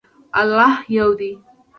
الله 0.41 0.71
یو 0.97 1.09
دی. 1.19 1.31